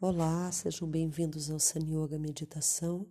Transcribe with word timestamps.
Olá, 0.00 0.52
sejam 0.52 0.88
bem-vindos 0.88 1.50
ao 1.50 1.58
San 1.58 1.80
Yoga 1.80 2.20
Meditação. 2.20 3.04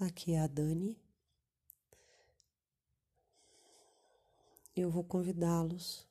Aqui 0.00 0.32
é 0.32 0.40
a 0.40 0.48
Dani. 0.48 1.00
Eu 4.74 4.90
vou 4.90 5.04
convidá-los 5.04 6.08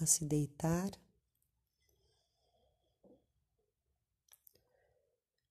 a 0.00 0.06
se 0.06 0.24
deitar. 0.24 0.92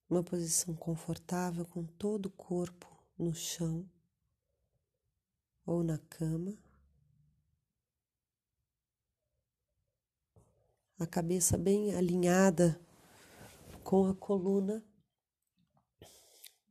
Uma 0.10 0.24
posição 0.24 0.74
confortável 0.74 1.66
com 1.66 1.84
todo 1.84 2.28
o 2.28 2.32
corpo 2.32 2.88
no 3.20 3.36
chão 3.36 3.86
ou 5.66 5.84
na 5.84 5.98
cama. 5.98 6.58
A 11.00 11.08
cabeça 11.08 11.58
bem 11.58 11.94
alinhada 11.96 12.80
com 13.84 14.08
a 14.08 14.16
coluna, 14.16 14.84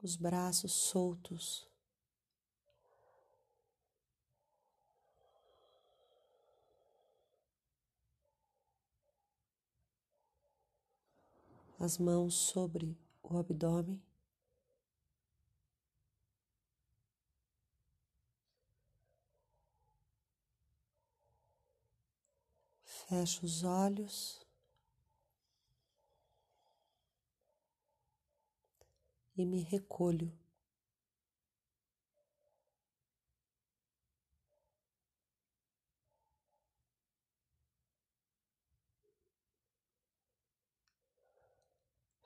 os 0.03 0.17
braços 0.17 0.73
soltos. 0.73 1.69
As 11.79 11.99
mãos 11.99 12.35
sobre 12.35 12.97
o 13.23 13.37
abdômen. 13.37 14.01
Fecho 23.13 23.45
os 23.45 23.63
olhos 23.63 24.41
e 29.37 29.45
me 29.45 29.61
recolho. 29.61 30.33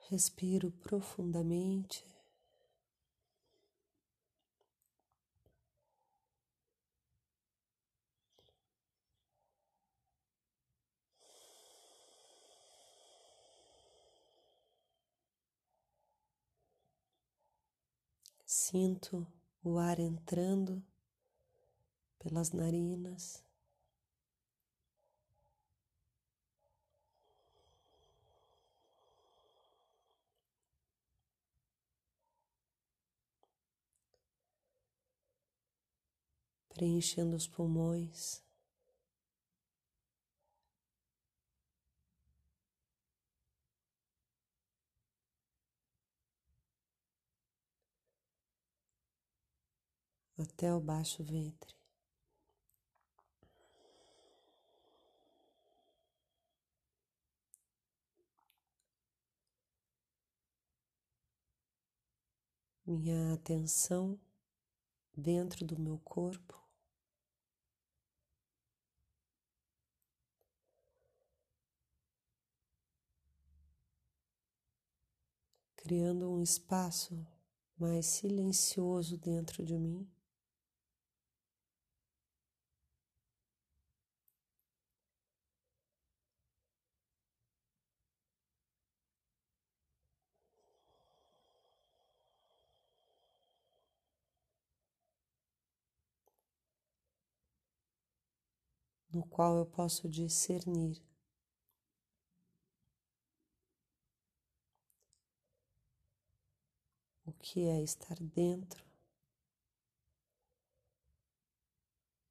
Respiro 0.09 0.71
profundamente. 0.71 2.16
Sinto 18.49 19.27
o 19.61 19.77
ar 19.77 19.99
entrando 19.99 20.81
pelas 22.17 22.53
narinas. 22.53 23.43
Preenchendo 36.69 37.35
os 37.35 37.49
pulmões. 37.49 38.46
Até 50.37 50.73
o 50.73 50.79
baixo 50.79 51.23
ventre. 51.23 51.75
Minha 62.85 63.33
atenção 63.33 64.17
dentro 65.15 65.65
do 65.65 65.77
meu 65.77 65.97
corpo. 65.99 66.57
Criando 75.75 76.31
um 76.31 76.41
espaço 76.41 77.25
mais 77.77 78.05
silencioso 78.05 79.17
dentro 79.17 79.65
de 79.65 79.77
mim. 79.77 80.07
No 99.11 99.23
qual 99.25 99.57
eu 99.57 99.65
posso 99.65 100.09
discernir 100.09 101.01
o 107.25 107.33
que 107.33 107.67
é 107.67 107.81
estar 107.81 108.17
dentro 108.19 108.85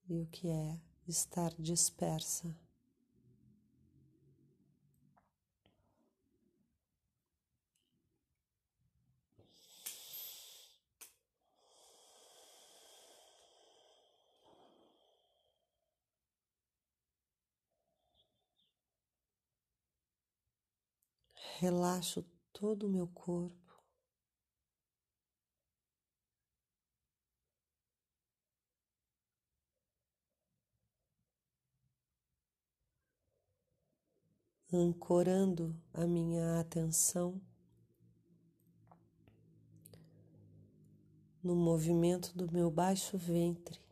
e 0.09 0.21
o 0.21 0.27
que 0.27 0.49
é 0.49 0.81
estar 1.07 1.53
dispersa. 1.59 2.66
Relaxo 21.59 22.23
todo 22.53 22.87
o 22.87 22.91
meu 22.91 23.07
corpo. 23.09 23.55
Ancorando 34.71 35.75
a 35.95 36.07
minha 36.07 36.61
atenção 36.61 37.41
no 41.43 41.55
movimento 41.55 42.37
do 42.37 42.53
meu 42.53 42.71
baixo 42.71 43.17
ventre. 43.17 43.86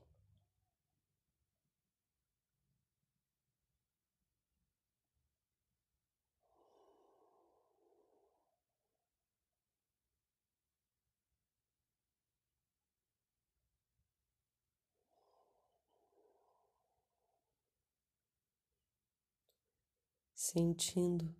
Sentindo 20.35 21.35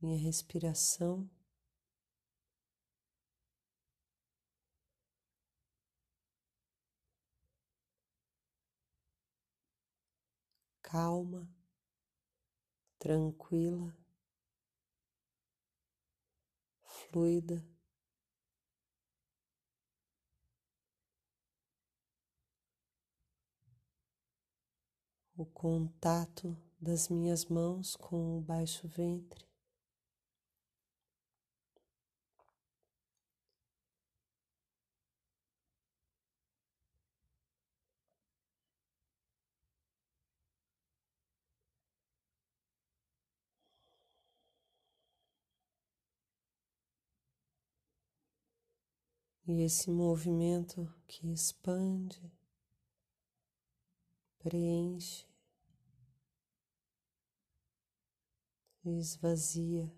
minha 0.00 0.18
respiração. 0.18 1.30
Calma, 10.82 11.48
tranquila, 12.98 13.92
fluida. 16.84 17.64
O 25.36 25.44
contato 25.44 26.56
das 26.82 27.08
minhas 27.08 27.46
mãos 27.46 27.96
com 27.96 28.38
o 28.38 28.40
baixo 28.40 28.88
ventre. 28.88 29.46
e 49.46 49.62
esse 49.62 49.90
movimento 49.90 50.88
que 51.06 51.30
expande, 51.30 52.32
preenche, 54.38 55.31
esvazia. 58.84 59.90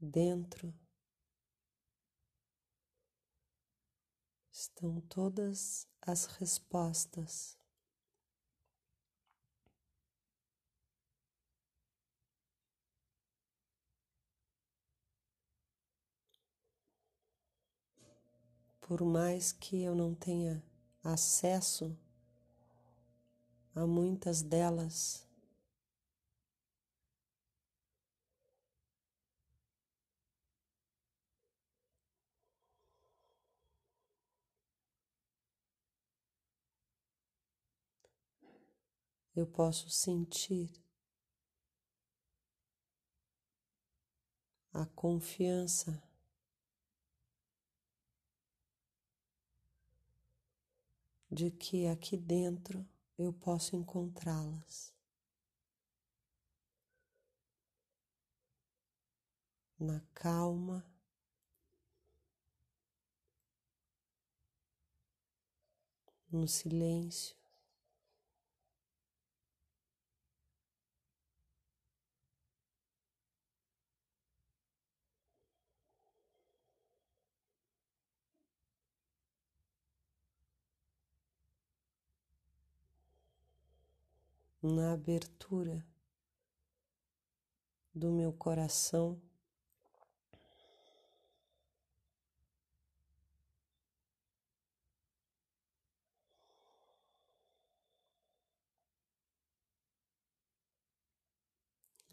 dentro 0.00 0.72
estão 4.66 5.00
todas 5.02 5.86
as 6.02 6.26
respostas. 6.26 7.56
Por 18.80 19.04
mais 19.04 19.52
que 19.52 19.82
eu 19.82 19.94
não 19.94 20.14
tenha 20.14 20.62
acesso 21.02 21.96
a 23.74 23.86
muitas 23.86 24.42
delas, 24.42 25.25
eu 39.36 39.46
posso 39.46 39.90
sentir 39.90 40.72
a 44.72 44.86
confiança 44.86 46.02
de 51.30 51.50
que 51.50 51.86
aqui 51.86 52.16
dentro 52.16 52.86
eu 53.18 53.30
posso 53.30 53.76
encontrá-las. 53.76 54.94
Na 59.78 60.00
calma, 60.14 60.82
no 66.30 66.48
silêncio. 66.48 67.35
Na 84.66 84.92
abertura 84.92 85.84
do 87.94 88.10
meu 88.10 88.32
coração. 88.32 89.20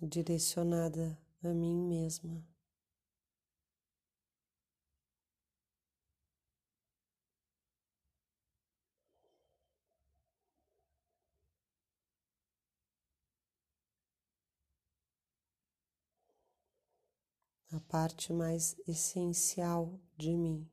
Direcionada 0.01 1.17
a 1.43 1.49
mim 1.49 1.75
mesma. 1.87 2.52
A 17.75 17.79
parte 17.79 18.31
mais 18.31 18.75
essencial 18.87 19.99
de 20.15 20.37
mim. 20.37 20.69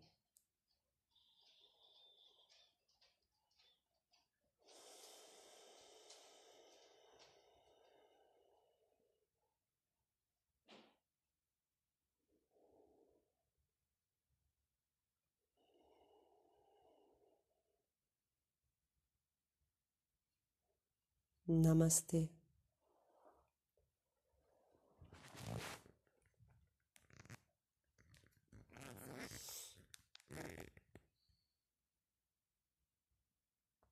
Namastê. 21.48 22.39